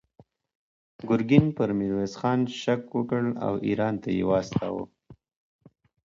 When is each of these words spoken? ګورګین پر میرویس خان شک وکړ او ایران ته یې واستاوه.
ګورګین 1.07 1.45
پر 1.57 1.69
میرویس 1.77 2.13
خان 2.19 2.39
شک 2.61 2.83
وکړ 2.97 3.23
او 3.45 3.53
ایران 3.67 3.95
ته 4.03 4.09
یې 4.17 4.23
واستاوه. 4.29 4.83